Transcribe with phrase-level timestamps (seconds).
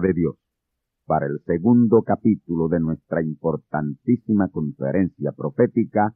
[0.00, 0.36] De Dios
[1.08, 6.14] para el segundo capítulo de nuestra importantísima conferencia profética,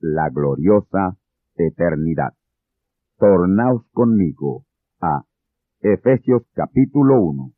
[0.00, 1.16] La gloriosa
[1.54, 2.34] eternidad.
[3.16, 4.66] Tornaos conmigo
[5.00, 5.24] a
[5.80, 7.52] Efesios capítulo 1,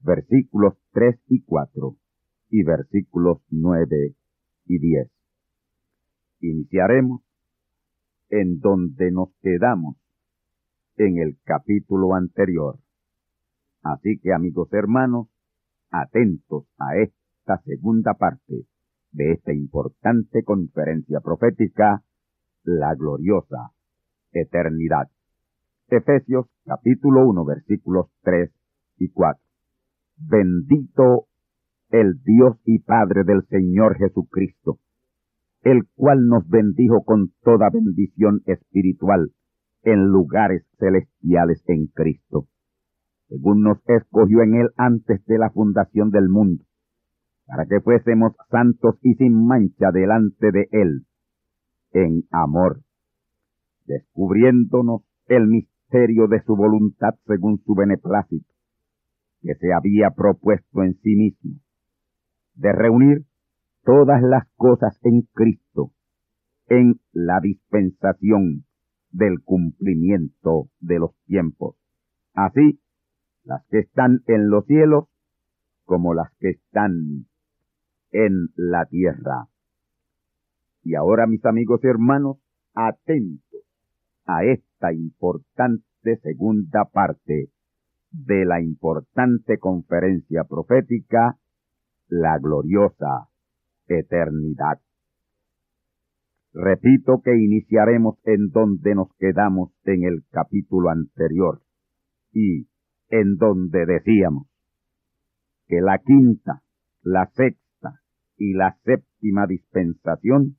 [0.00, 1.96] versículos 3 y 4
[2.50, 4.16] y versículos 9
[4.66, 5.10] y 10.
[6.40, 7.22] Iniciaremos
[8.30, 9.96] en donde nos quedamos
[10.96, 12.80] en el capítulo anterior.
[13.82, 15.28] Así que amigos hermanos,
[15.90, 18.66] atentos a esta segunda parte
[19.12, 22.02] de esta importante conferencia profética,
[22.62, 23.72] la gloriosa
[24.32, 25.08] eternidad.
[25.88, 28.50] Efesios capítulo 1 versículos 3
[28.98, 29.42] y 4.
[30.18, 31.26] Bendito
[31.90, 34.78] el Dios y Padre del Señor Jesucristo,
[35.62, 39.32] el cual nos bendijo con toda bendición espiritual
[39.82, 42.46] en lugares celestiales en Cristo,
[43.30, 46.64] según nos escogió en Él antes de la fundación del mundo,
[47.46, 51.06] para que fuésemos santos y sin mancha delante de Él,
[51.92, 52.82] en amor,
[53.86, 58.52] descubriéndonos el misterio de su voluntad según su beneplácito,
[59.42, 61.60] que se había propuesto en sí mismo,
[62.54, 63.26] de reunir
[63.84, 65.92] todas las cosas en Cristo,
[66.66, 68.64] en la dispensación
[69.12, 71.76] del cumplimiento de los tiempos.
[72.34, 72.80] Así,
[73.50, 75.08] las que están en los cielos
[75.84, 77.26] como las que están
[78.12, 79.48] en la tierra.
[80.84, 82.36] Y ahora, mis amigos y hermanos,
[82.74, 83.60] atentos
[84.24, 87.50] a esta importante segunda parte
[88.12, 91.36] de la importante conferencia profética,
[92.06, 93.30] la gloriosa
[93.88, 94.78] eternidad.
[96.52, 101.62] Repito que iniciaremos en donde nos quedamos en el capítulo anterior
[102.32, 102.69] y
[103.10, 104.46] en donde decíamos
[105.66, 106.62] que la quinta,
[107.02, 108.00] la sexta
[108.36, 110.56] y la séptima dispensación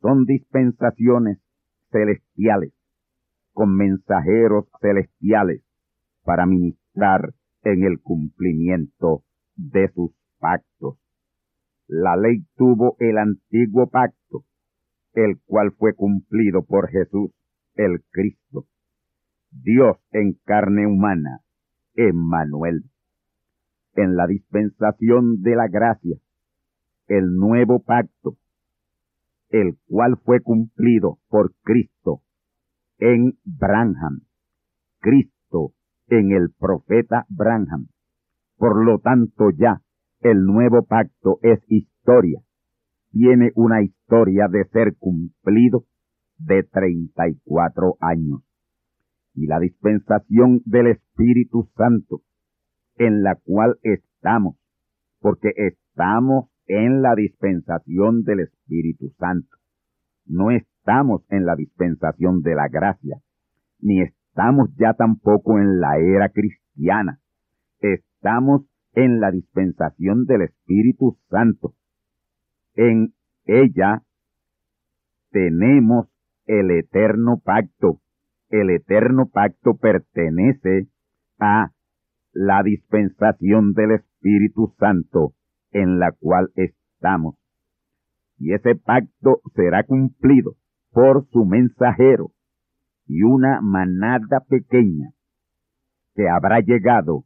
[0.00, 1.38] son dispensaciones
[1.90, 2.72] celestiales
[3.52, 5.62] con mensajeros celestiales
[6.24, 9.22] para ministrar en el cumplimiento
[9.54, 10.98] de sus pactos.
[11.86, 14.44] La ley tuvo el antiguo pacto
[15.14, 17.30] el cual fue cumplido por Jesús
[17.74, 18.66] el Cristo,
[19.50, 21.40] Dios en carne humana,
[21.94, 22.84] Emmanuel.
[23.94, 26.16] En la dispensación de la gracia,
[27.06, 28.36] el nuevo pacto,
[29.50, 32.22] el cual fue cumplido por Cristo
[32.98, 34.22] en Branham,
[35.00, 35.72] Cristo
[36.08, 37.88] en el profeta Branham.
[38.56, 39.80] Por lo tanto ya
[40.20, 42.40] el nuevo pacto es historia
[43.14, 45.84] tiene una historia de ser cumplido
[46.36, 48.43] de 34 años.
[49.34, 52.22] Y la dispensación del Espíritu Santo,
[52.96, 54.56] en la cual estamos,
[55.20, 59.56] porque estamos en la dispensación del Espíritu Santo.
[60.26, 63.18] No estamos en la dispensación de la gracia,
[63.80, 67.20] ni estamos ya tampoco en la era cristiana.
[67.80, 68.62] Estamos
[68.94, 71.74] en la dispensación del Espíritu Santo.
[72.74, 73.14] En
[73.44, 74.02] ella
[75.30, 76.08] tenemos
[76.46, 78.00] el eterno pacto.
[78.54, 80.86] El eterno pacto pertenece
[81.40, 81.72] a
[82.32, 85.32] la dispensación del Espíritu Santo
[85.72, 87.34] en la cual estamos.
[88.38, 90.52] Y ese pacto será cumplido
[90.92, 92.30] por su mensajero
[93.08, 95.10] y una manada pequeña
[96.14, 97.24] que habrá llegado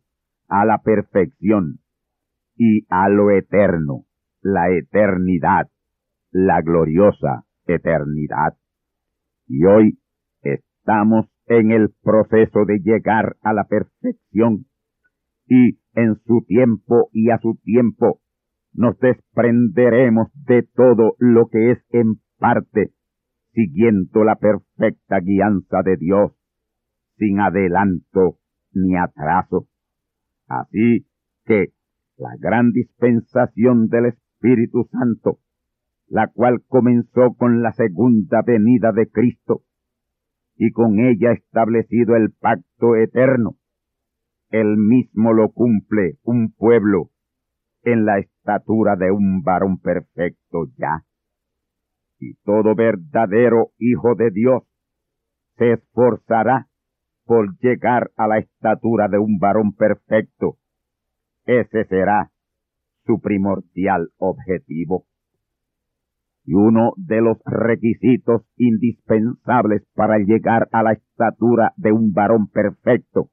[0.49, 1.81] a la perfección
[2.57, 4.07] y a lo eterno,
[4.41, 5.69] la eternidad,
[6.31, 8.57] la gloriosa eternidad.
[9.47, 9.99] Y hoy
[10.89, 14.65] estamos en el proceso de llegar a la perfección
[15.47, 18.21] y en su tiempo y a su tiempo
[18.73, 22.93] nos desprenderemos de todo lo que es en parte,
[23.53, 26.33] siguiendo la perfecta guianza de Dios,
[27.19, 28.39] sin adelanto
[28.73, 29.67] ni atraso.
[30.47, 31.07] Así
[31.45, 31.73] que
[32.17, 35.39] la gran dispensación del Espíritu Santo,
[36.07, 39.65] la cual comenzó con la segunda venida de Cristo,
[40.59, 43.57] y con ella establecido el pacto eterno,
[44.51, 47.11] él mismo lo cumple un pueblo
[47.83, 51.05] en la estatura de un varón perfecto ya.
[52.19, 54.65] Y todo verdadero hijo de Dios
[55.57, 56.67] se esforzará
[57.25, 60.57] por llegar a la estatura de un varón perfecto.
[61.45, 62.33] Ese será
[63.05, 65.08] su primordial objetivo.
[66.49, 73.29] Y uno de los requisitos indispensables para llegar a la estatura de un varón perfecto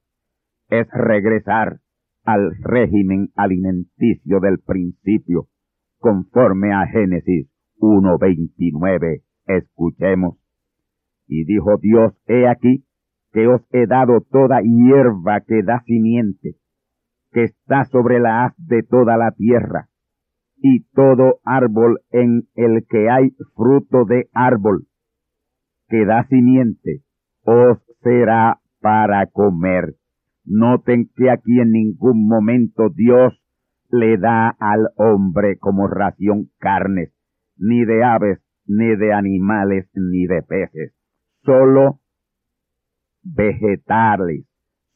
[0.68, 1.78] es regresar
[2.26, 5.46] al régimen alimenticio del principio,
[5.98, 7.48] conforme a Génesis
[7.78, 9.22] 1.29.
[9.46, 10.36] Escuchemos.
[11.26, 12.84] Y dijo Dios, he aquí
[13.32, 16.56] que os he dado toda hierba que da simiente,
[17.32, 19.88] que está sobre la haz de toda la tierra,
[20.56, 24.86] y todo árbol en el que hay fruto de árbol,
[25.88, 27.02] que da simiente,
[27.44, 29.94] os será para comer.
[30.44, 33.34] Noten que aquí en ningún momento Dios
[33.90, 37.12] le da al hombre como ración carnes,
[37.56, 40.92] ni de aves, ni de animales, ni de peces.
[41.42, 42.00] Solo
[43.22, 44.46] vegetales,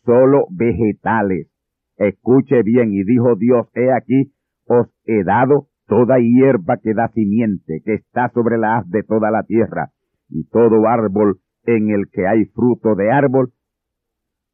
[0.04, 1.48] solo vegetales.
[1.96, 4.32] Escuche bien, y dijo Dios, he aquí,
[4.72, 9.32] os he dado toda hierba que da simiente, que está sobre la haz de toda
[9.32, 9.90] la tierra,
[10.28, 13.52] y todo árbol en el que hay fruto de árbol,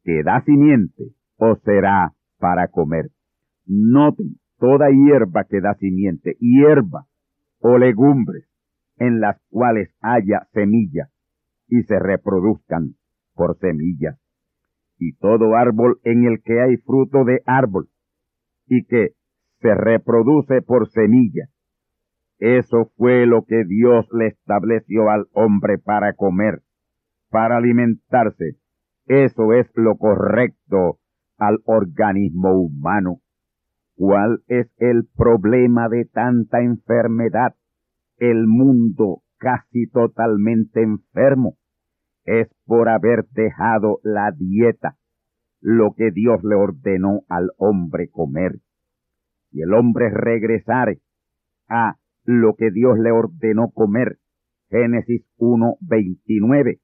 [0.04, 1.04] que da simiente
[1.36, 3.10] o será para comer.
[3.66, 7.04] Noten, toda hierba que da simiente, hierba
[7.58, 8.48] o legumbres
[8.96, 11.10] en las cuales haya semilla
[11.68, 12.94] y se reproduzcan
[13.34, 14.18] por semillas.
[14.98, 17.90] Y todo árbol en el que hay fruto de árbol
[18.66, 19.15] y que
[19.60, 21.48] se reproduce por semilla.
[22.38, 26.62] Eso fue lo que Dios le estableció al hombre para comer,
[27.30, 28.58] para alimentarse
[29.06, 30.98] eso es lo correcto
[31.38, 33.20] al organismo humano.
[33.94, 37.54] ¿Cuál es el problema de tanta enfermedad?
[38.18, 41.56] El mundo casi totalmente enfermo.
[42.24, 44.96] Es por haber dejado la dieta,
[45.60, 48.56] lo que Dios le ordenó al hombre comer.
[49.56, 51.00] Y el hombre regresare
[51.68, 54.18] a lo que Dios le ordenó comer.
[54.68, 56.80] Génesis 1.29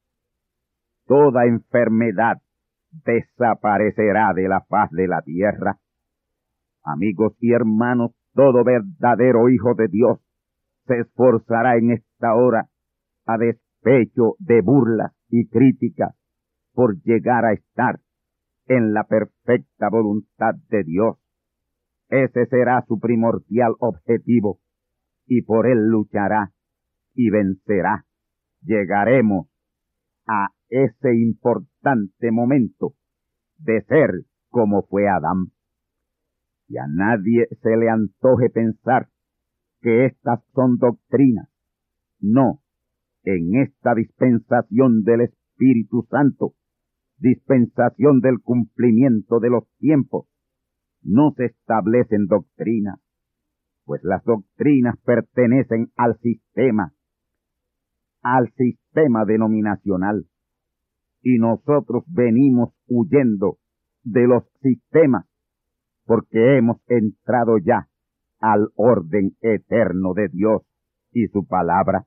[1.07, 2.39] toda enfermedad
[3.05, 5.79] desaparecerá de la faz de la tierra.
[6.83, 10.21] Amigos y hermanos, todo verdadero hijo de Dios
[10.87, 12.69] se esforzará en esta hora
[13.27, 16.15] a despecho de burlas y críticas
[16.73, 18.01] por llegar a estar
[18.67, 21.22] en la perfecta voluntad de Dios.
[22.13, 24.59] Ese será su primordial objetivo
[25.27, 26.53] y por él luchará
[27.15, 28.05] y vencerá.
[28.61, 29.49] Llegaremos
[30.27, 32.93] a ese importante momento
[33.57, 34.11] de ser
[34.51, 35.53] como fue Adán.
[36.69, 39.09] Y a nadie se le antoje pensar
[39.81, 41.49] que estas son doctrinas.
[42.21, 42.61] No,
[43.25, 46.53] en esta dispensación del Espíritu Santo,
[47.17, 50.27] dispensación del cumplimiento de los tiempos,
[51.03, 53.01] no se establecen doctrinas,
[53.85, 56.93] pues las doctrinas pertenecen al sistema,
[58.23, 60.27] al sistema denominacional
[61.23, 63.59] y nosotros venimos huyendo
[64.03, 65.27] de los sistemas
[66.05, 67.89] porque hemos entrado ya
[68.41, 70.63] al orden eterno de Dios
[71.13, 72.07] y su palabra.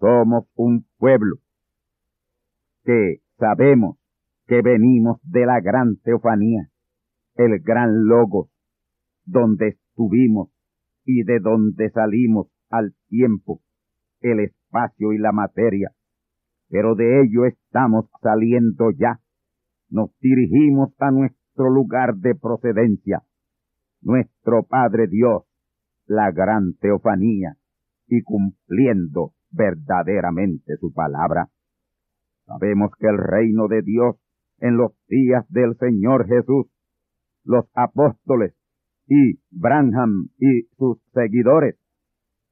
[0.00, 1.36] Somos un pueblo
[2.84, 3.98] que sabemos
[4.46, 6.68] que venimos de la gran teofanía,
[7.44, 8.50] el gran logo,
[9.24, 10.50] donde estuvimos
[11.04, 13.62] y de donde salimos al tiempo,
[14.20, 15.92] el espacio y la materia.
[16.68, 19.20] Pero de ello estamos saliendo ya.
[19.88, 23.22] Nos dirigimos a nuestro lugar de procedencia,
[24.02, 25.44] nuestro Padre Dios,
[26.06, 27.56] la gran teofanía,
[28.06, 31.48] y cumpliendo verdaderamente su palabra.
[32.44, 34.16] Sabemos que el reino de Dios
[34.58, 36.66] en los días del Señor Jesús,
[37.44, 38.54] los apóstoles
[39.06, 41.76] y Branham y sus seguidores,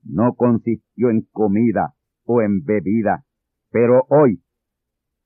[0.02, 3.24] no consistió en comida o en bebida,
[3.70, 4.42] pero hoy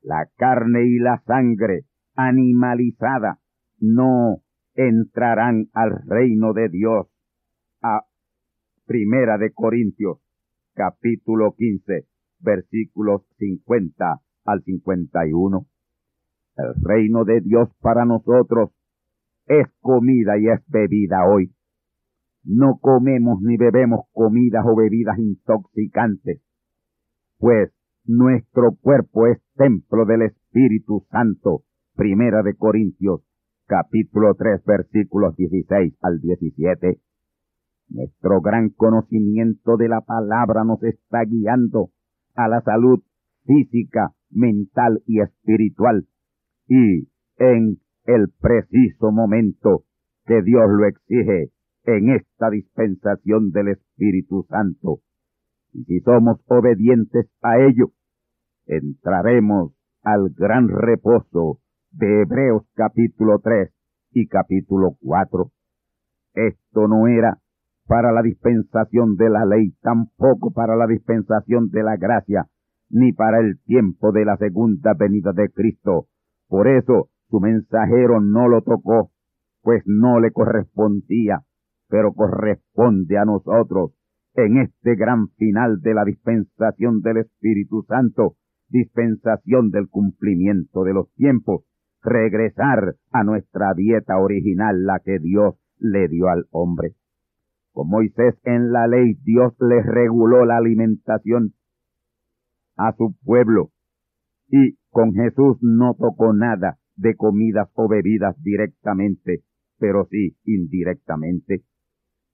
[0.03, 3.39] la carne y la sangre animalizada
[3.81, 4.43] no
[4.75, 7.07] entrarán al reino de Dios.
[7.83, 8.03] A
[8.87, 10.19] Primera de Corintios,
[10.75, 12.07] capítulo 15,
[12.41, 15.67] versículos 50 al 51.
[16.57, 18.71] El reino de Dios para nosotros
[19.47, 21.53] es comida y es bebida hoy.
[22.45, 26.43] No comemos ni bebemos comidas o bebidas intoxicantes,
[27.39, 27.73] pues
[28.05, 31.63] nuestro cuerpo es templo del Espíritu Santo.
[31.95, 33.21] Primera de Corintios,
[33.67, 37.01] capítulo 3, versículos 16 al 17.
[37.91, 41.91] Nuestro gran conocimiento de la palabra nos está guiando
[42.35, 43.03] a la salud
[43.45, 46.07] física, mental y espiritual.
[46.67, 49.85] Y en el preciso momento
[50.25, 51.51] que Dios lo exige
[51.85, 55.01] en esta dispensación del Espíritu Santo.
[55.73, 57.93] Y si somos obedientes a ello,
[58.67, 61.59] entraremos al gran reposo
[61.93, 63.73] de Hebreos capítulo 3
[64.13, 65.51] y capítulo 4.
[66.35, 67.39] Esto no era
[67.87, 72.47] para la dispensación de la ley, tampoco para la dispensación de la gracia,
[72.89, 76.07] ni para el tiempo de la segunda venida de Cristo.
[76.49, 79.11] Por eso su mensajero no lo tocó,
[79.63, 81.41] pues no le correspondía,
[81.89, 83.93] pero corresponde a nosotros
[84.35, 88.37] en este gran final de la dispensación del Espíritu Santo,
[88.69, 91.65] dispensación del cumplimiento de los tiempos,
[92.03, 96.97] regresar a nuestra dieta original, la que Dios le dio al hombre.
[97.73, 101.55] Con Moisés en la ley, Dios le reguló la alimentación
[102.77, 103.71] a su pueblo
[104.49, 109.43] y con Jesús no tocó nada de comidas o bebidas directamente,
[109.79, 111.65] pero sí indirectamente.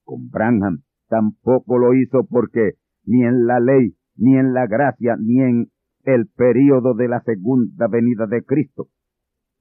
[0.05, 5.41] Con Branham tampoco lo hizo porque ni en la ley, ni en la gracia, ni
[5.41, 5.71] en
[6.05, 8.89] el período de la segunda venida de Cristo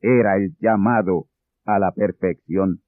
[0.02, 1.28] era el llamado
[1.66, 2.82] a la perfección.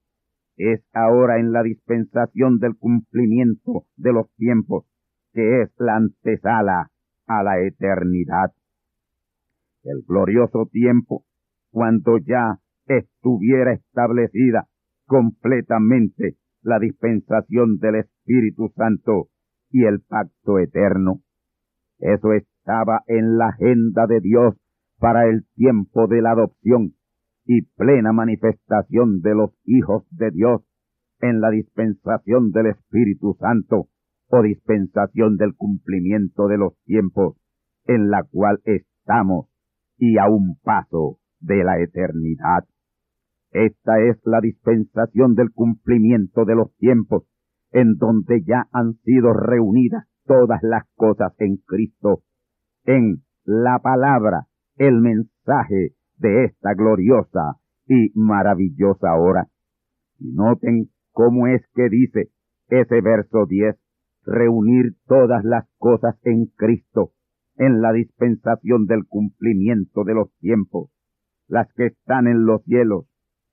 [0.58, 4.86] Es ahora en la dispensación del cumplimiento de los tiempos,
[5.34, 6.92] que es la antesala
[7.28, 8.52] a la eternidad.
[9.84, 11.24] El glorioso tiempo
[11.72, 14.68] cuando ya estuviera establecida
[15.06, 19.30] completamente la dispensación del Espíritu Santo
[19.72, 21.22] y el pacto eterno.
[22.00, 24.56] Eso estaba en la agenda de Dios
[24.98, 26.94] para el tiempo de la adopción
[27.46, 30.62] y plena manifestación de los hijos de Dios
[31.22, 33.88] en la dispensación del Espíritu Santo
[34.28, 37.38] o dispensación del cumplimiento de los tiempos
[37.86, 39.48] en la cual estamos
[39.98, 42.66] y a un paso de la eternidad.
[43.52, 47.24] Esta es la dispensación del cumplimiento de los tiempos,
[47.72, 52.22] en donde ya han sido reunidas todas las cosas en Cristo,
[52.86, 59.48] en la palabra, el mensaje de esta gloriosa y maravillosa hora.
[60.20, 62.30] Y noten cómo es que dice
[62.68, 63.76] ese verso 10,
[64.26, 67.14] reunir todas las cosas en Cristo,
[67.56, 70.92] en la dispensación del cumplimiento de los tiempos
[71.50, 73.06] las que están en los cielos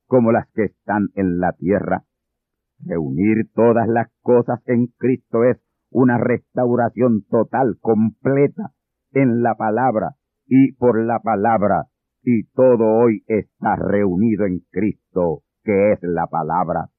[0.06, 2.04] como las que están en la tierra.
[2.78, 5.58] Reunir todas las cosas en Cristo es
[5.90, 8.72] una restauración total, completa,
[9.12, 11.86] en la palabra y por la palabra,
[12.22, 16.90] y todo hoy está reunido en Cristo, que es la palabra.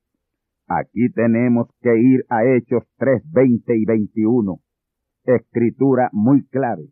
[0.68, 4.60] Aquí tenemos que ir a Hechos 3, 20 y 21,
[5.26, 6.90] escritura muy clave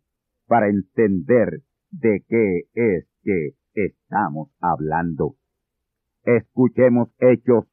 [0.48, 5.36] para entender de qué es que estamos hablando.
[6.24, 7.66] Escuchemos Hechos,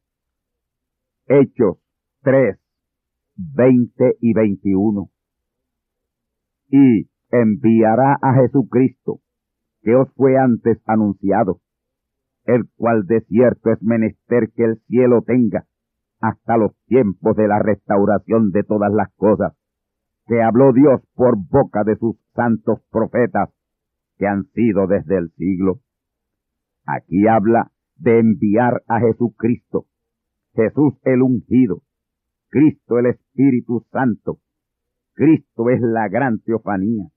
[1.27, 1.79] Hechos
[2.23, 2.59] 3,
[3.37, 5.09] 20 y 21.
[6.69, 9.21] Y enviará a Jesucristo,
[9.83, 11.61] que os fue antes anunciado,
[12.45, 15.67] el cual de cierto es menester que el cielo tenga
[16.21, 19.55] hasta los tiempos de la restauración de todas las cosas,
[20.27, 23.51] que habló Dios por boca de sus santos profetas,
[24.19, 25.81] que han sido desde el siglo.
[26.87, 29.87] Aquí habla de enviar a Jesucristo,
[30.55, 31.83] Jesús el ungido,
[32.49, 34.39] Cristo el Espíritu Santo,
[35.15, 37.09] Cristo es la gran teofanía,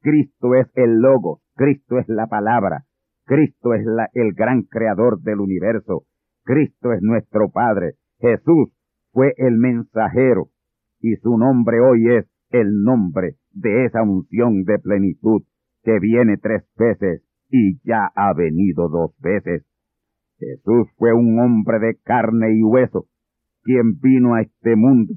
[0.00, 2.84] Cristo es el logo, Cristo es la palabra,
[3.24, 6.04] Cristo es la, el gran creador del universo,
[6.42, 8.70] Cristo es nuestro Padre, Jesús
[9.12, 10.48] fue el mensajero
[11.00, 15.42] y su nombre hoy es el nombre de esa unción de plenitud
[15.82, 17.22] que viene tres veces
[17.56, 19.64] y ya ha venido dos veces.
[20.38, 23.06] Jesús fue un hombre de carne y hueso,
[23.62, 25.14] quien vino a este mundo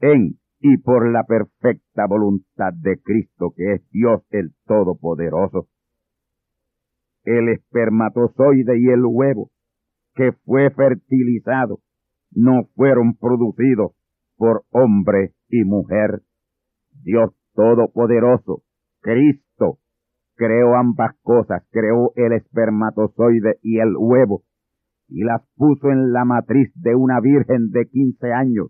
[0.00, 5.68] en y por la perfecta voluntad de Cristo, que es Dios el Todopoderoso.
[7.24, 9.50] El espermatozoide y el huevo,
[10.14, 11.80] que fue fertilizado,
[12.30, 13.92] no fueron producidos
[14.38, 16.22] por hombre y mujer.
[17.02, 18.62] Dios Todopoderoso,
[19.00, 19.47] Cristo,
[20.38, 24.44] creó ambas cosas, creó el espermatozoide y el huevo,
[25.08, 28.68] y las puso en la matriz de una virgen de quince años,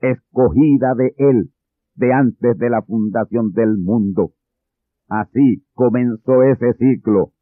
[0.00, 1.50] escogida de él,
[1.94, 4.32] de antes de la fundación del mundo.
[5.06, 7.32] Así comenzó ese ciclo,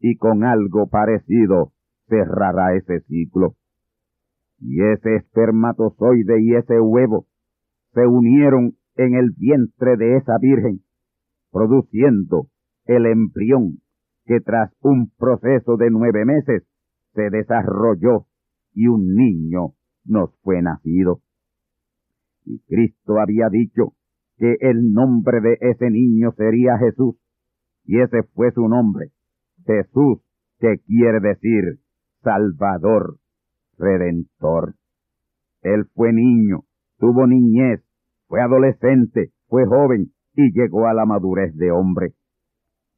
[0.00, 1.72] y con algo parecido
[2.08, 3.56] cerrará ese ciclo.
[4.58, 7.26] Y ese espermatozoide y ese huevo
[7.92, 10.80] se unieron en el vientre de esa virgen,
[11.50, 12.46] produciendo
[12.84, 13.78] el embrión
[14.24, 16.64] que tras un proceso de nueve meses
[17.14, 18.26] se desarrolló
[18.74, 19.74] y un niño
[20.04, 21.20] nos fue nacido.
[22.44, 23.94] Y Cristo había dicho
[24.36, 27.16] que el nombre de ese niño sería Jesús,
[27.84, 29.10] y ese fue su nombre,
[29.64, 30.20] Jesús,
[30.58, 31.80] que quiere decir
[32.22, 33.18] Salvador,
[33.78, 34.74] Redentor.
[35.62, 36.60] Él fue niño,
[36.98, 37.82] tuvo niñez,
[38.26, 42.14] fue adolescente, fue joven y llegó a la madurez de hombre.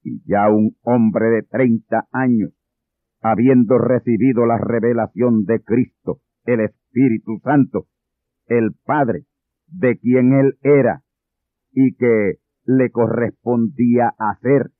[0.05, 2.53] Y ya un hombre de treinta años
[3.25, 7.87] habiendo recibido la revelación de Cristo, el Espíritu Santo,
[8.47, 9.25] el Padre,
[9.67, 11.03] de quien él era
[11.73, 12.35] y que
[12.67, 14.73] le correspondía hacer.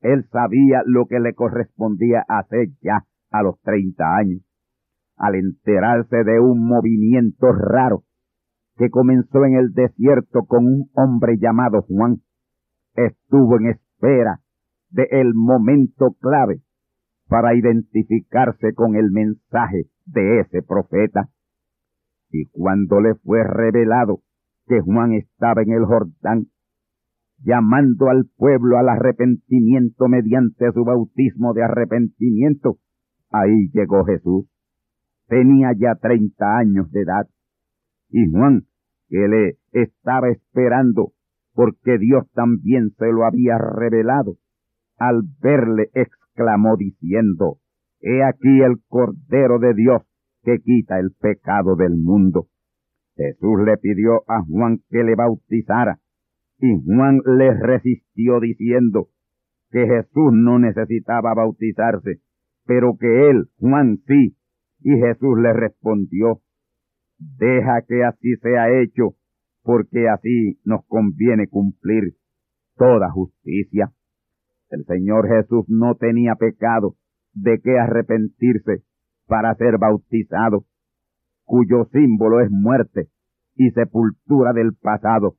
[0.00, 4.42] Él sabía lo que le correspondía hacer ya a los 30 años,
[5.18, 8.04] al enterarse de un movimiento raro
[8.78, 12.22] que comenzó en el desierto con un hombre llamado Juan.
[12.94, 13.66] Estuvo en
[13.98, 14.40] espera
[14.90, 16.62] de el momento clave
[17.28, 21.28] para identificarse con el mensaje de ese profeta.
[22.30, 24.22] Y cuando le fue revelado
[24.66, 26.46] que Juan estaba en el Jordán,
[27.38, 32.78] llamando al pueblo al arrepentimiento mediante su bautismo de arrepentimiento,
[33.30, 34.46] ahí llegó Jesús.
[35.26, 37.28] Tenía ya treinta años de edad.
[38.08, 38.62] Y Juan,
[39.08, 41.12] que le estaba esperando
[41.58, 44.36] porque Dios también se lo había revelado,
[44.96, 45.90] al verle
[46.34, 47.56] clamó diciendo,
[48.00, 50.02] He aquí el Cordero de Dios
[50.44, 52.46] que quita el pecado del mundo.
[53.16, 55.98] Jesús le pidió a Juan que le bautizara,
[56.60, 59.08] y Juan le resistió diciendo
[59.72, 62.20] que Jesús no necesitaba bautizarse,
[62.66, 64.36] pero que él, Juan, sí.
[64.78, 66.38] Y Jesús le respondió,
[67.18, 69.17] Deja que así sea hecho,
[69.68, 72.14] porque así nos conviene cumplir
[72.78, 73.92] toda justicia.
[74.70, 76.94] El Señor Jesús no tenía pecado
[77.34, 78.84] de qué arrepentirse
[79.26, 80.64] para ser bautizado,
[81.44, 83.10] cuyo símbolo es muerte
[83.56, 85.36] y sepultura del pasado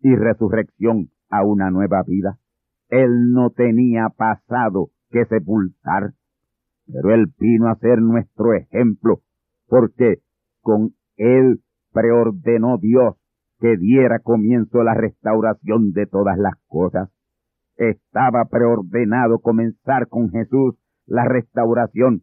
[0.00, 2.38] y resurrección a una nueva vida.
[2.90, 6.12] Él no tenía pasado que sepultar,
[6.86, 9.22] pero Él vino a ser nuestro ejemplo,
[9.68, 10.18] porque
[10.60, 11.62] con Él
[11.94, 13.19] preordenó Dios
[13.60, 17.10] que diera comienzo la restauración de todas las cosas
[17.80, 20.74] estaba preordenado comenzar con Jesús
[21.06, 22.22] la restauración,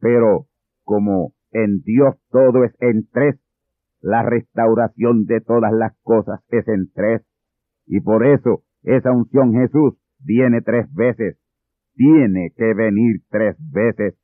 [0.00, 0.46] pero
[0.84, 3.40] como en Dios todo es en tres,
[4.00, 7.22] la restauración de todas las cosas es en tres,
[7.86, 11.38] y por eso esa unción Jesús viene tres veces,
[11.94, 14.14] tiene que venir tres veces.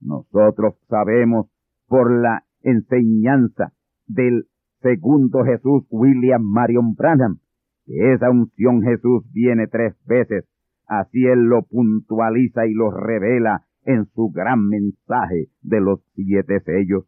[0.00, 1.48] Nosotros sabemos
[1.88, 3.72] por la enseñanza
[4.06, 4.46] del
[4.80, 7.38] segundo Jesús William Marion Branham
[7.86, 10.44] esa unción Jesús viene tres veces,
[10.86, 17.04] así Él lo puntualiza y lo revela en su gran mensaje de los siete sellos.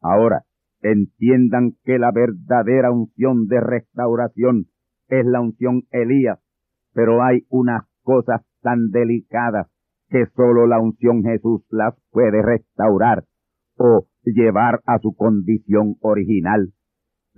[0.00, 0.42] Ahora,
[0.82, 4.66] entiendan que la verdadera unción de restauración
[5.08, 6.40] es la unción Elías,
[6.92, 9.68] pero hay unas cosas tan delicadas
[10.08, 13.24] que solo la unción Jesús las puede restaurar,
[13.76, 16.72] o llevar a su condición original.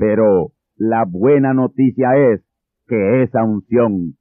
[0.00, 2.40] Pero la buena noticia es
[2.86, 4.14] que esa unción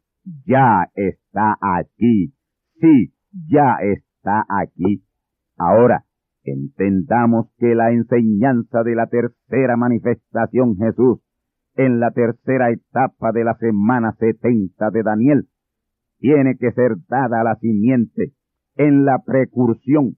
[0.46, 2.34] ya está aquí.
[2.82, 3.13] Sí,
[3.50, 5.06] ya está aquí.
[5.58, 6.04] Ahora,
[6.44, 11.22] entendamos que la enseñanza de la tercera manifestación Jesús
[11.76, 15.48] en la tercera etapa de la semana 70 de Daniel
[16.18, 18.34] tiene que ser dada a la simiente
[18.76, 20.18] en la precursión,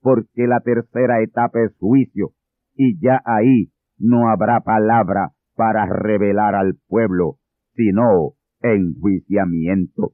[0.00, 2.30] porque la tercera etapa es juicio
[2.76, 7.36] y ya ahí no habrá palabra para revelar al pueblo,
[7.74, 10.12] sino enjuiciamiento.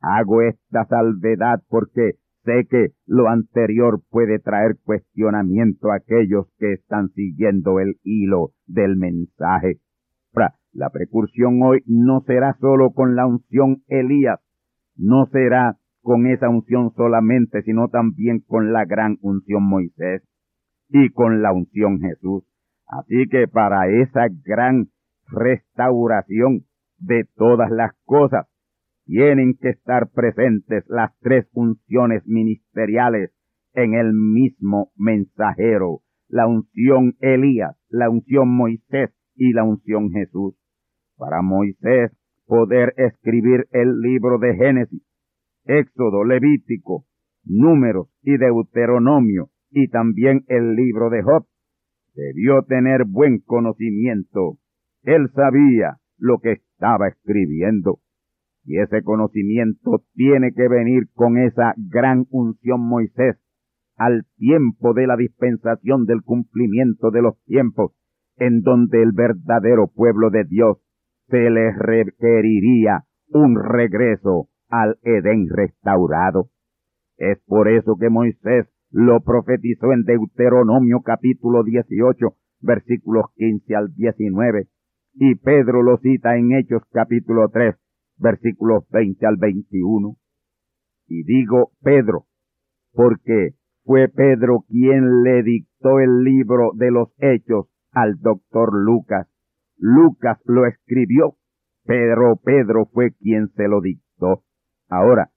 [0.00, 7.10] Hago esta salvedad porque sé que lo anterior puede traer cuestionamiento a aquellos que están
[7.10, 9.78] siguiendo el hilo del mensaje.
[10.74, 14.40] La precursión hoy no será solo con la unción Elías,
[14.96, 20.22] no será con esa unción solamente, sino también con la gran unción Moisés
[20.88, 22.44] y con la unción Jesús.
[22.92, 24.88] Así que para esa gran
[25.26, 26.66] restauración
[26.98, 28.46] de todas las cosas,
[29.06, 33.30] tienen que estar presentes las tres unciones ministeriales
[33.72, 40.54] en el mismo mensajero, la unción Elías, la unción Moisés y la unción Jesús.
[41.16, 42.12] Para Moisés
[42.46, 45.02] poder escribir el libro de Génesis,
[45.64, 47.06] Éxodo, Levítico,
[47.44, 51.46] Números y Deuteronomio y también el libro de Job,
[52.14, 54.58] debió tener buen conocimiento.
[55.02, 57.98] Él sabía lo que estaba escribiendo.
[58.64, 63.36] Y ese conocimiento tiene que venir con esa gran unción Moisés
[63.96, 67.92] al tiempo de la dispensación del cumplimiento de los tiempos,
[68.36, 70.78] en donde el verdadero pueblo de Dios
[71.28, 76.50] se le requeriría un regreso al Edén restaurado.
[77.16, 84.68] Es por eso que Moisés lo profetizó en Deuteronomio capítulo 18, versículos 15 al 19,
[85.14, 87.74] y Pedro lo cita en Hechos capítulo 3,
[88.18, 90.16] versículos 20 al 21.
[91.08, 92.26] Y digo Pedro,
[92.92, 99.26] porque fue Pedro quien le dictó el libro de los Hechos al doctor Lucas.
[99.78, 101.36] Lucas lo escribió,
[101.84, 104.44] pero Pedro fue quien se lo dictó.
[104.88, 105.30] Ahora,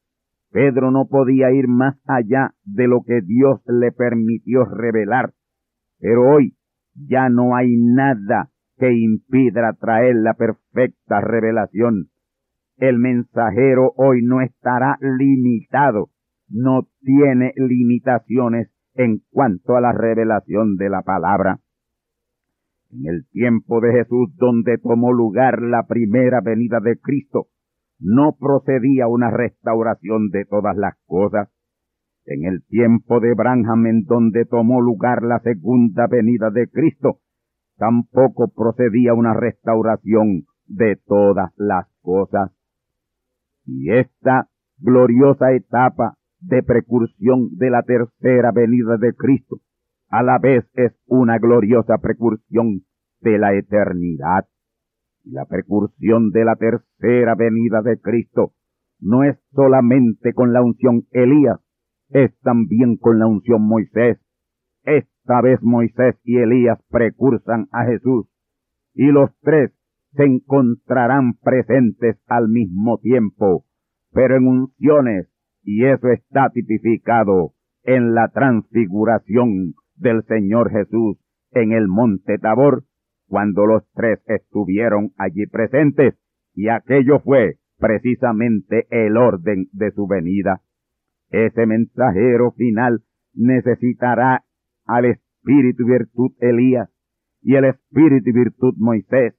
[0.51, 5.33] Pedro no podía ir más allá de lo que Dios le permitió revelar,
[5.99, 6.55] pero hoy
[6.95, 12.09] ya no hay nada que impida traer la perfecta revelación.
[12.77, 16.09] El mensajero hoy no estará limitado,
[16.49, 21.59] no tiene limitaciones en cuanto a la revelación de la palabra.
[22.91, 27.47] En el tiempo de Jesús, donde tomó lugar la primera venida de Cristo,
[27.99, 31.49] no procedía una restauración de todas las cosas.
[32.25, 37.19] En el tiempo de Branham, en donde tomó lugar la segunda venida de Cristo,
[37.77, 42.51] tampoco procedía una restauración de todas las cosas.
[43.65, 49.57] Y esta gloriosa etapa de precursión de la tercera venida de Cristo,
[50.09, 52.81] a la vez es una gloriosa precursión
[53.21, 54.45] de la eternidad.
[55.25, 58.53] La precursión de la tercera venida de Cristo
[58.99, 61.59] no es solamente con la unción Elías,
[62.09, 64.19] es también con la unción Moisés.
[64.83, 68.27] Esta vez Moisés y Elías precursan a Jesús
[68.93, 69.71] y los tres
[70.13, 73.65] se encontrarán presentes al mismo tiempo,
[74.11, 75.27] pero en unciones,
[75.61, 81.17] y eso está tipificado en la transfiguración del Señor Jesús
[81.51, 82.83] en el monte Tabor,
[83.27, 86.15] cuando los tres estuvieron allí presentes,
[86.53, 90.61] y aquello fue precisamente el orden de su venida.
[91.29, 93.01] Ese mensajero final
[93.33, 94.45] necesitará
[94.85, 96.89] al Espíritu y virtud Elías
[97.41, 99.35] y el Espíritu y virtud Moisés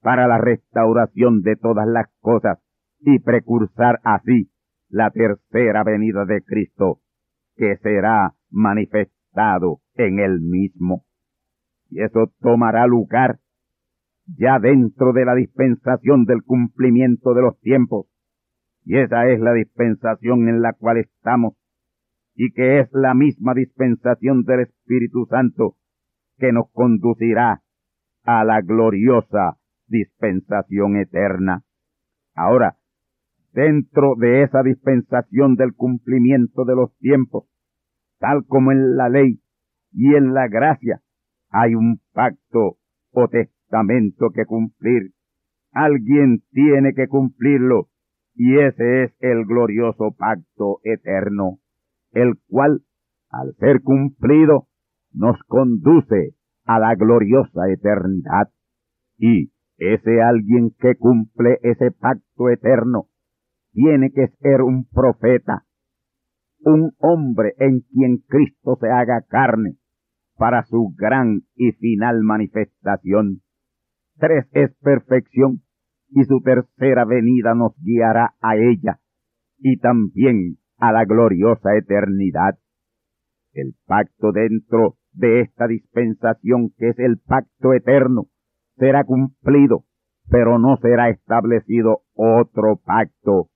[0.00, 2.58] para la restauración de todas las cosas
[3.00, 4.50] y precursar así
[4.88, 7.00] la tercera venida de Cristo,
[7.56, 11.04] que será manifestado en él mismo
[11.90, 13.40] y eso tomará lugar
[14.26, 18.06] ya dentro de la dispensación del cumplimiento de los tiempos.
[18.84, 21.54] Y esa es la dispensación en la cual estamos
[22.34, 25.76] y que es la misma dispensación del Espíritu Santo
[26.38, 27.62] que nos conducirá
[28.22, 31.64] a la gloriosa dispensación eterna.
[32.34, 32.76] Ahora,
[33.52, 37.44] dentro de esa dispensación del cumplimiento de los tiempos,
[38.18, 39.40] tal como en la ley
[39.92, 41.02] y en la gracia,
[41.50, 42.78] hay un pacto
[43.12, 45.12] o testamento que cumplir.
[45.72, 47.88] Alguien tiene que cumplirlo
[48.34, 51.58] y ese es el glorioso pacto eterno,
[52.12, 52.82] el cual,
[53.30, 54.68] al ser cumplido,
[55.12, 56.34] nos conduce
[56.64, 58.50] a la gloriosa eternidad.
[59.18, 63.08] Y ese alguien que cumple ese pacto eterno
[63.72, 65.64] tiene que ser un profeta,
[66.60, 69.79] un hombre en quien Cristo se haga carne
[70.40, 73.42] para su gran y final manifestación.
[74.16, 75.60] Tres es perfección
[76.08, 79.00] y su tercera venida nos guiará a ella
[79.58, 82.58] y también a la gloriosa eternidad.
[83.52, 88.28] El pacto dentro de esta dispensación que es el pacto eterno
[88.78, 89.84] será cumplido,
[90.30, 93.50] pero no será establecido otro pacto,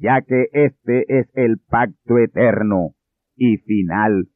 [0.00, 2.96] ya que este es el pacto eterno
[3.36, 4.26] y final,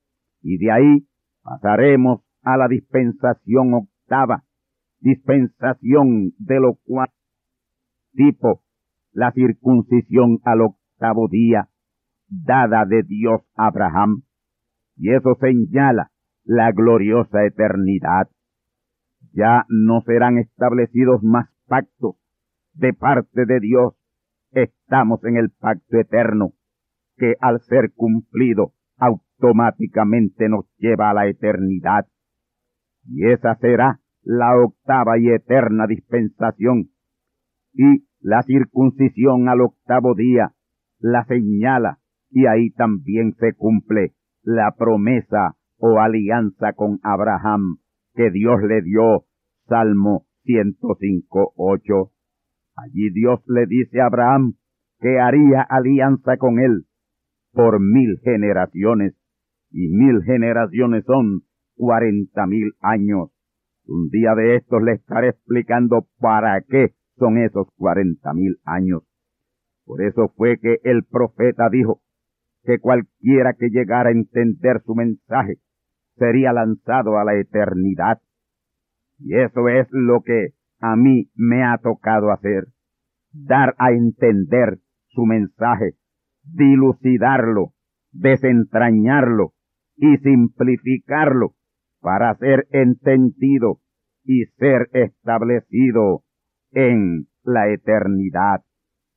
[0.41, 1.10] y de ahí
[1.43, 4.45] pasaremos a la dispensación octava,
[5.01, 7.11] dispensación de lo cual
[8.13, 8.63] tipo
[9.13, 11.69] la circuncisión al octavo día,
[12.29, 14.23] dada de Dios Abraham,
[14.97, 16.11] y eso señala
[16.45, 18.29] la gloriosa eternidad.
[19.33, 22.17] Ya no serán establecidos más pactos
[22.75, 23.95] de parte de Dios.
[24.53, 26.53] Estamos en el pacto eterno,
[27.17, 28.73] que al ser cumplido
[29.41, 32.07] automáticamente nos lleva a la eternidad.
[33.07, 36.91] Y esa será la octava y eterna dispensación.
[37.73, 40.53] Y la circuncisión al octavo día
[40.99, 41.99] la señala
[42.31, 47.79] y ahí también se cumple la promesa o alianza con Abraham
[48.15, 49.25] que Dios le dio.
[49.67, 52.11] Salmo 105.8.
[52.77, 54.55] Allí Dios le dice a Abraham
[54.99, 56.87] que haría alianza con él
[57.53, 59.15] por mil generaciones
[59.71, 61.43] y mil generaciones son
[61.75, 63.31] cuarenta mil años.
[63.87, 69.03] Un día de estos le estaré explicando para qué son esos cuarenta mil años.
[69.85, 72.01] Por eso fue que el profeta dijo
[72.65, 75.59] que cualquiera que llegara a entender su mensaje
[76.17, 78.21] sería lanzado a la eternidad.
[79.19, 82.67] Y eso es lo que a mí me ha tocado hacer,
[83.33, 84.79] dar a entender
[85.09, 85.95] su mensaje,
[86.43, 87.73] dilucidarlo,
[88.13, 89.55] desentrañarlo
[90.01, 91.53] y simplificarlo
[92.01, 93.81] para ser entendido
[94.25, 96.23] y ser establecido
[96.71, 98.63] en la eternidad,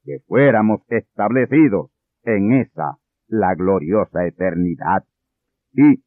[0.04, 1.92] que fuéramos establecidos
[2.24, 5.06] en esa, la gloriosa eternidad.
[5.72, 6.04] Y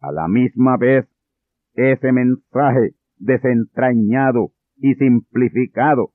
[0.00, 1.06] a la misma vez,
[1.74, 6.12] ese mensaje desentrañado y simplificado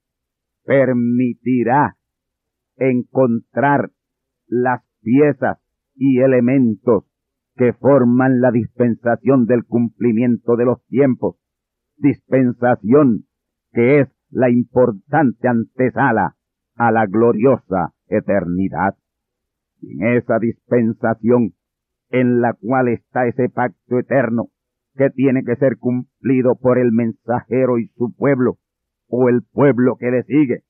[0.65, 1.95] permitirá
[2.75, 3.91] encontrar
[4.47, 5.59] las piezas
[5.95, 7.08] y elementos
[7.59, 11.35] que forman la dispensación del cumplimiento de los tiempos,
[11.97, 13.25] dispensación
[13.73, 16.37] que es la importante antesala
[16.75, 18.95] a la gloriosa eternidad.
[19.81, 21.53] En esa dispensación
[22.09, 24.47] en la cual está ese pacto eterno
[24.95, 28.57] que tiene que ser cumplido por el mensajero y su pueblo,
[29.09, 30.63] o el pueblo que le sigue.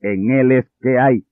[0.00, 1.26] En él es que hay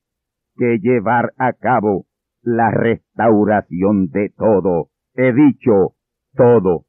[0.56, 2.04] que llevar a cabo
[2.42, 4.88] la restauración de todo.
[5.14, 5.94] He dicho
[6.34, 6.84] todo.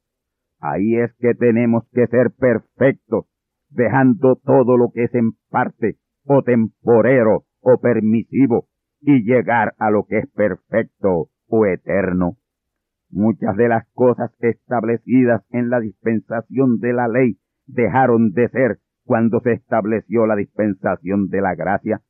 [0.60, 3.26] Ahí es que tenemos que ser perfectos,
[3.68, 8.66] dejando todo lo que es en parte, o temporero, o permisivo,
[9.00, 12.36] y llegar a lo que es perfecto o eterno.
[13.10, 19.40] Muchas de las cosas establecidas en la dispensación de la ley dejaron de ser cuando
[19.40, 22.00] se estableció la dispensación de la gracia.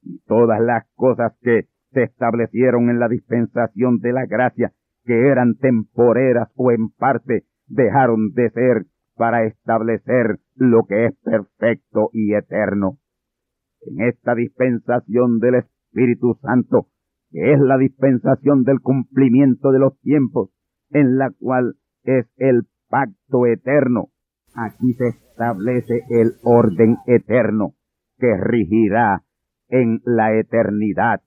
[0.00, 4.72] Y todas las cosas que se establecieron en la dispensación de la gracia,
[5.04, 12.10] que eran temporeras o en parte, dejaron de ser para establecer lo que es perfecto
[12.12, 12.98] y eterno.
[13.80, 16.88] En esta dispensación del Espíritu Santo
[17.30, 20.50] que es la dispensación del cumplimiento de los tiempos,
[20.90, 21.74] en la cual
[22.04, 24.08] es el pacto eterno.
[24.54, 27.74] Aquí se establece el orden eterno
[28.18, 29.24] que rigirá
[29.68, 31.20] en la eternidad,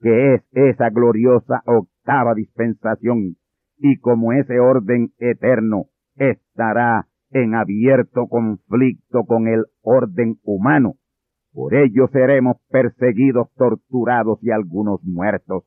[0.00, 3.36] que es esa gloriosa octava dispensación,
[3.78, 5.86] y como ese orden eterno
[6.16, 10.94] estará en abierto conflicto con el orden humano,
[11.52, 15.64] por ello seremos perseguidos, torturados y algunos muertos.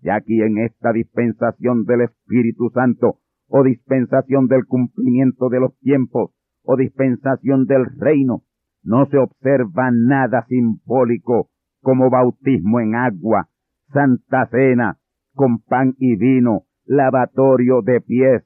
[0.00, 6.32] Ya aquí en esta dispensación del Espíritu Santo, o dispensación del cumplimiento de los tiempos,
[6.62, 8.42] o dispensación del reino,
[8.82, 11.50] no se observa nada simbólico
[11.82, 13.48] como bautismo en agua,
[13.92, 14.98] santa cena,
[15.34, 18.44] con pan y vino, lavatorio de pies,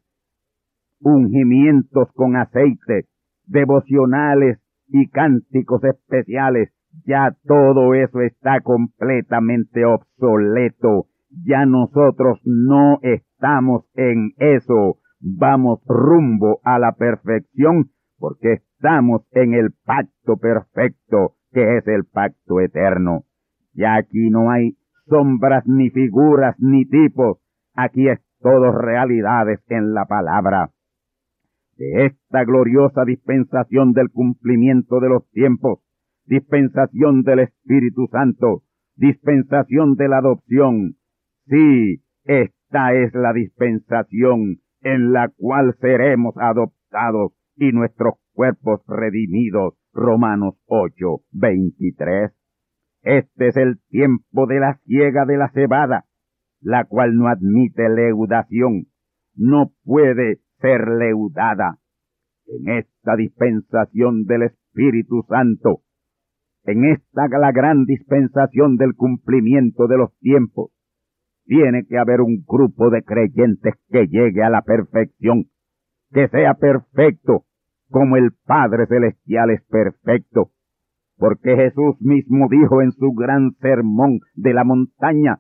[1.00, 3.07] ungimientos con aceite,
[3.46, 6.70] devocionales y cánticos especiales,
[7.07, 11.07] ya todo eso está completamente obsoleto.
[11.44, 14.98] Ya nosotros no estamos en eso.
[15.26, 22.61] vamos rumbo a la perfección porque estamos en el pacto perfecto que es el pacto
[22.61, 23.24] eterno.
[23.72, 27.38] Y aquí no hay sombras ni figuras ni tipos,
[27.74, 30.70] aquí es todo realidades en la palabra.
[31.76, 35.80] De esta gloriosa dispensación del cumplimiento de los tiempos,
[36.26, 38.62] dispensación del Espíritu Santo,
[38.96, 40.96] dispensación de la adopción.
[41.46, 49.74] Sí, esta es la dispensación en la cual seremos adoptados y nuestros cuerpos redimidos.
[49.92, 52.32] Romanos 8, 23.
[53.04, 56.06] Este es el tiempo de la ciega de la cebada,
[56.62, 58.86] la cual no admite leudación,
[59.34, 61.78] no puede ser leudada.
[62.46, 65.82] En esta dispensación del Espíritu Santo,
[66.64, 70.70] en esta la gran dispensación del cumplimiento de los tiempos,
[71.44, 75.50] tiene que haber un grupo de creyentes que llegue a la perfección,
[76.10, 77.44] que sea perfecto,
[77.90, 80.52] como el Padre Celestial es perfecto.
[81.16, 85.38] Porque Jesús mismo dijo en su gran sermón de la montaña,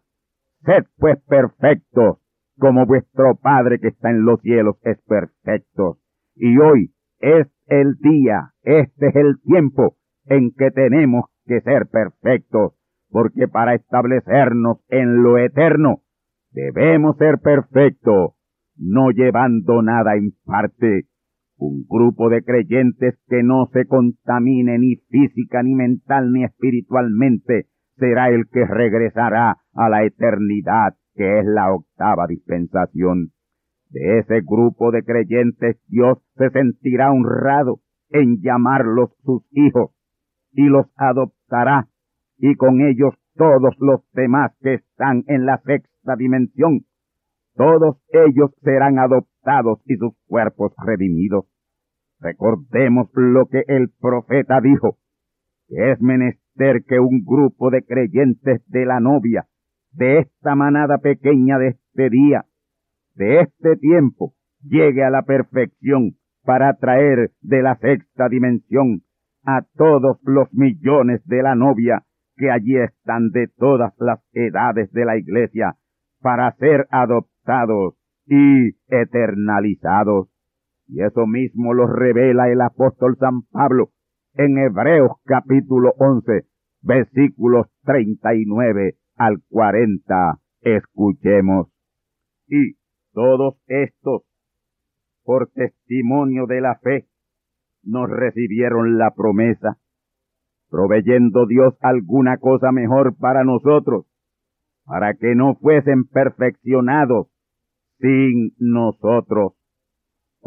[0.64, 2.18] Sed pues perfectos,
[2.58, 5.98] como vuestro Padre que está en los cielos es perfecto.
[6.34, 12.74] Y hoy es el día, este es el tiempo en que tenemos que ser perfectos,
[13.10, 16.02] porque para establecernos en lo eterno
[16.50, 18.32] debemos ser perfectos,
[18.76, 21.08] no llevando nada en parte.
[21.66, 28.28] Un grupo de creyentes que no se contamine ni física, ni mental, ni espiritualmente, será
[28.28, 33.30] el que regresará a la eternidad, que es la octava dispensación.
[33.88, 39.90] De ese grupo de creyentes Dios se sentirá honrado en llamarlos sus hijos
[40.52, 41.88] y los adoptará
[42.36, 46.84] y con ellos todos los demás que están en la sexta dimensión.
[47.54, 51.46] Todos ellos serán adoptados y sus cuerpos redimidos.
[52.20, 54.98] Recordemos lo que el profeta dijo,
[55.68, 59.46] que es menester que un grupo de creyentes de la novia,
[59.92, 62.44] de esta manada pequeña de este día,
[63.14, 69.02] de este tiempo, llegue a la perfección para traer de la sexta dimensión
[69.44, 72.04] a todos los millones de la novia
[72.36, 75.76] que allí están de todas las edades de la iglesia
[76.20, 77.94] para ser adoptados
[78.26, 80.28] y eternalizados.
[80.86, 83.90] Y eso mismo lo revela el apóstol San Pablo
[84.34, 86.46] en Hebreos capítulo 11,
[86.82, 90.38] versículos 39 al 40.
[90.60, 91.68] Escuchemos.
[92.46, 92.74] Y
[93.12, 94.22] todos estos,
[95.22, 97.06] por testimonio de la fe,
[97.82, 99.78] nos recibieron la promesa,
[100.68, 104.06] proveyendo Dios alguna cosa mejor para nosotros,
[104.84, 107.28] para que no fuesen perfeccionados
[107.98, 109.54] sin nosotros.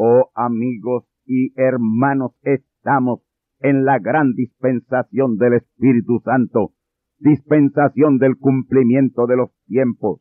[0.00, 3.20] Oh amigos y hermanos, estamos
[3.58, 6.70] en la gran dispensación del Espíritu Santo,
[7.18, 10.20] dispensación del cumplimiento de los tiempos,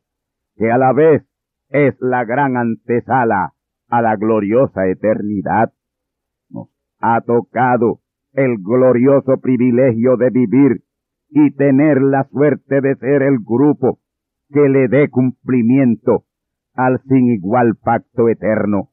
[0.56, 1.24] que a la vez
[1.70, 3.54] es la gran antesala
[3.88, 5.72] a la gloriosa eternidad.
[6.50, 8.00] Nos ha tocado
[8.34, 10.82] el glorioso privilegio de vivir
[11.30, 14.00] y tener la suerte de ser el grupo
[14.50, 16.24] que le dé cumplimiento
[16.74, 18.90] al sin igual pacto eterno,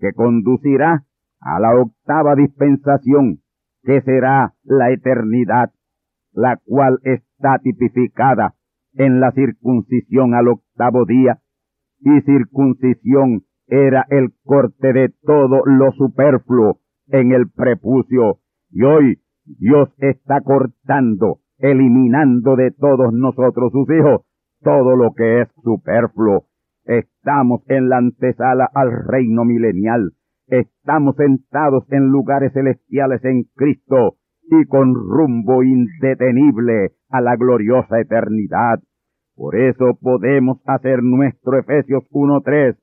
[0.00, 1.04] que conducirá
[1.40, 3.40] a la octava dispensación,
[3.82, 5.70] que será la eternidad,
[6.32, 8.54] la cual está tipificada
[8.94, 11.38] en la circuncisión al octavo día,
[12.00, 18.38] y circuncisión era el corte de todo lo superfluo en el prepucio,
[18.70, 24.22] y hoy Dios está cortando, eliminando de todos nosotros sus hijos
[24.62, 26.49] todo lo que es superfluo.
[26.90, 30.10] Estamos en la antesala al reino milenial.
[30.48, 38.80] Estamos sentados en lugares celestiales en Cristo y con rumbo indetenible a la gloriosa eternidad.
[39.36, 42.76] Por eso podemos hacer nuestro Efesios 1.3.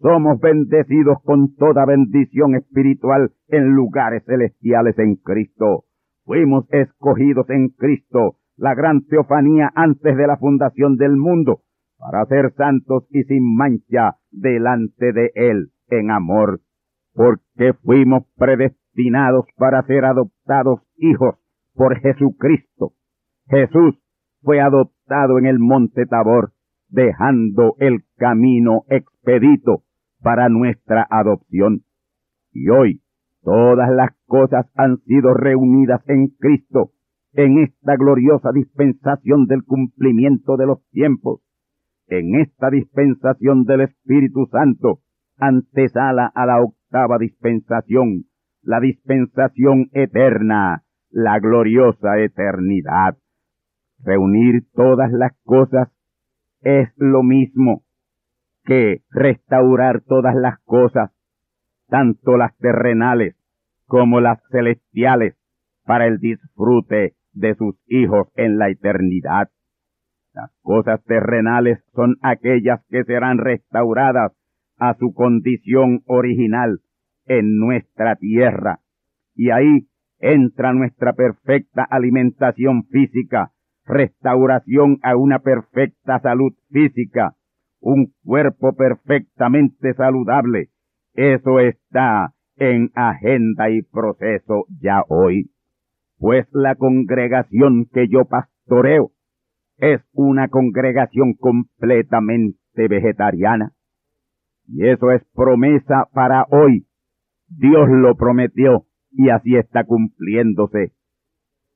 [0.00, 5.84] Somos bendecidos con toda bendición espiritual en lugares celestiales en Cristo.
[6.24, 11.60] Fuimos escogidos en Cristo, la gran teofanía antes de la fundación del mundo,
[12.02, 16.60] para ser santos y sin mancha delante de Él en amor,
[17.14, 21.36] porque fuimos predestinados para ser adoptados hijos
[21.74, 22.94] por Jesucristo.
[23.46, 24.02] Jesús
[24.42, 26.50] fue adoptado en el monte Tabor,
[26.88, 29.84] dejando el camino expedito
[30.20, 31.82] para nuestra adopción.
[32.52, 33.00] Y hoy
[33.44, 36.90] todas las cosas han sido reunidas en Cristo,
[37.32, 41.40] en esta gloriosa dispensación del cumplimiento de los tiempos,
[42.18, 45.00] en esta dispensación del Espíritu Santo,
[45.38, 48.24] antesala a la octava dispensación,
[48.62, 53.16] la dispensación eterna, la gloriosa eternidad.
[53.98, 55.88] Reunir todas las cosas
[56.60, 57.82] es lo mismo
[58.64, 61.10] que restaurar todas las cosas,
[61.88, 63.36] tanto las terrenales
[63.86, 65.36] como las celestiales,
[65.84, 69.50] para el disfrute de sus hijos en la eternidad.
[70.34, 74.32] Las cosas terrenales son aquellas que serán restauradas
[74.78, 76.80] a su condición original
[77.26, 78.80] en nuestra tierra.
[79.34, 83.50] Y ahí entra nuestra perfecta alimentación física,
[83.84, 87.34] restauración a una perfecta salud física,
[87.80, 90.68] un cuerpo perfectamente saludable.
[91.14, 95.50] Eso está en agenda y proceso ya hoy.
[96.18, 99.10] Pues la congregación que yo pastoreo
[99.78, 103.72] es una congregación completamente vegetariana.
[104.66, 106.86] Y eso es promesa para hoy.
[107.48, 110.92] Dios lo prometió y así está cumpliéndose.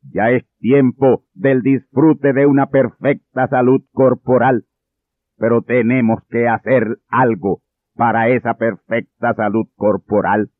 [0.02, 4.64] Ya es tiempo del disfrute de una perfecta salud corporal,
[5.36, 7.62] pero tenemos que hacer algo
[7.94, 10.50] para esa perfecta salud corporal.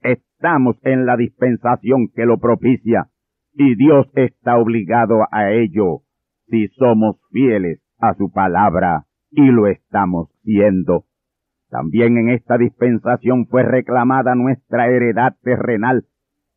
[0.00, 3.08] Estamos en la dispensación que lo propicia
[3.52, 6.02] y Dios está obligado a ello
[6.48, 11.04] si somos fieles a su palabra y lo estamos siendo.
[11.70, 16.06] También en esta dispensación fue reclamada nuestra heredad terrenal.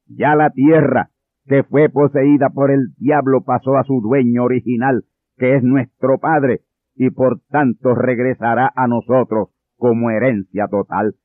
[0.08, 1.10] Ya la tierra
[1.46, 5.04] que fue poseída por el diablo pasó a su dueño original,
[5.38, 6.62] que es nuestro Padre,
[6.96, 11.16] y por tanto regresará a nosotros como herencia total.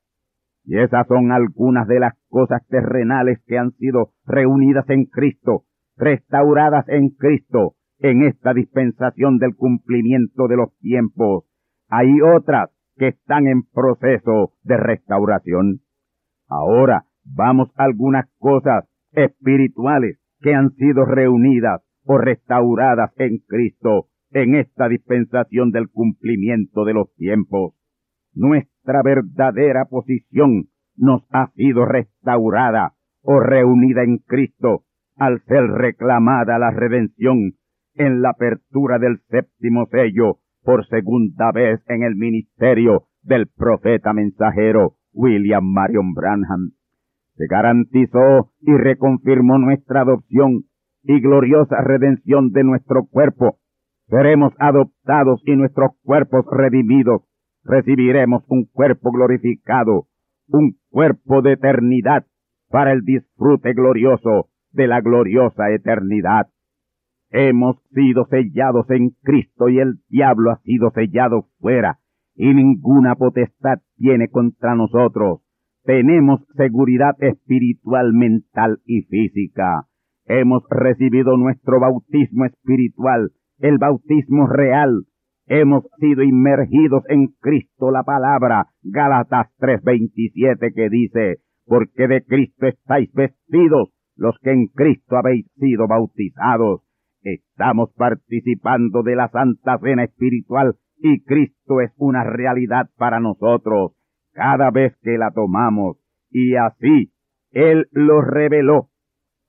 [0.65, 5.65] Y esas son algunas de las cosas terrenales que han sido reunidas en Cristo,
[5.97, 11.45] restauradas en Cristo, en esta dispensación del cumplimiento de los tiempos.
[11.89, 15.81] Hay otras que están en proceso de restauración.
[16.49, 24.55] Ahora vamos a algunas cosas espirituales que han sido reunidas o restauradas en Cristo en
[24.55, 27.75] esta dispensación del cumplimiento de los tiempos.
[28.35, 30.67] Nuestra verdadera posición
[30.97, 34.85] nos ha sido restaurada o reunida en Cristo
[35.17, 37.55] al ser reclamada la redención
[37.97, 44.95] en la apertura del séptimo sello por segunda vez en el ministerio del profeta mensajero
[45.13, 46.73] William Marion Branham.
[47.37, 50.65] Se garantizó y reconfirmó nuestra adopción
[51.03, 53.59] y gloriosa redención de nuestro cuerpo.
[54.09, 57.23] Seremos adoptados y nuestros cuerpos redimidos.
[57.65, 60.07] Recibiremos un cuerpo glorificado,
[60.49, 62.27] un cuerpo de eternidad
[62.71, 66.49] para el disfrute glorioso de la gloriosa eternidad.
[67.39, 71.99] Hemos sido sellados en Cristo y el diablo ha sido sellado fuera
[72.35, 75.43] y ninguna potestad tiene contra nosotros.
[75.85, 79.85] Tenemos seguridad espiritual, mental y física.
[80.25, 85.05] Hemos recibido nuestro bautismo espiritual, el bautismo real.
[85.47, 93.13] Hemos sido inmergidos en Cristo la palabra, Gálatas 3:27 que dice, porque de Cristo estáis
[93.13, 96.86] vestidos los que en Cristo habéis sido bautizados
[97.27, 103.95] Estamos participando de la Santa Cena Espiritual y Cristo es una realidad para nosotros
[104.33, 105.97] cada vez que la tomamos.
[106.31, 107.11] Y así
[107.51, 108.91] Él lo reveló,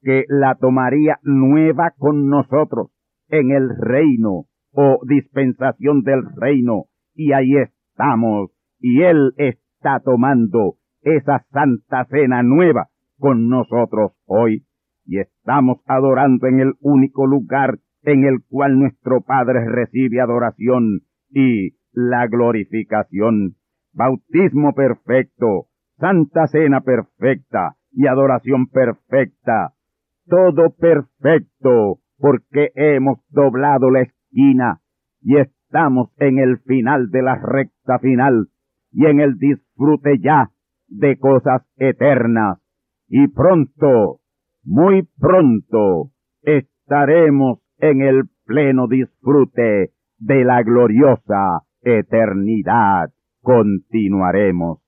[0.01, 2.89] que la tomaría nueva con nosotros
[3.27, 6.85] en el reino o dispensación del reino.
[7.13, 8.49] Y ahí estamos.
[8.79, 12.87] Y Él está tomando esa Santa Cena nueva
[13.19, 14.66] con nosotros hoy
[15.07, 21.77] y estamos adorando en el único lugar en el cual nuestro Padre recibe adoración y
[21.93, 23.55] la glorificación.
[23.93, 29.73] Bautismo perfecto, Santa Cena perfecta y adoración perfecta.
[30.27, 34.81] Todo perfecto porque hemos doblado la esquina
[35.21, 38.49] y estamos en el final de la recta final
[38.91, 40.51] y en el disfrute ya
[40.87, 42.59] de cosas eternas.
[43.07, 44.16] Y pronto
[44.67, 46.11] muy pronto
[46.41, 53.09] estaremos en el pleno disfrute de la gloriosa eternidad.
[53.41, 54.79] Continuaremos.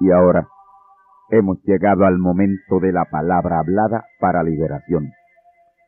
[0.00, 0.48] Y ahora
[1.30, 5.12] hemos llegado al momento de la palabra hablada para liberación.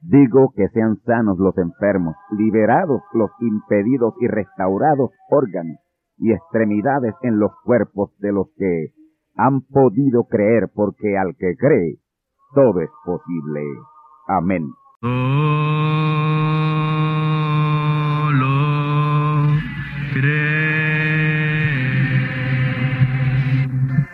[0.07, 5.79] Digo que sean sanos los enfermos, liberados los impedidos y restaurados órganos
[6.19, 8.89] y extremidades en los cuerpos de los que
[9.35, 11.97] han podido creer porque al que cree,
[12.55, 13.63] todo es posible.
[14.29, 14.69] Amén.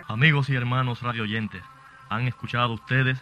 [0.07, 1.61] Amigos y hermanos radioyentes,
[2.09, 3.21] han escuchado ustedes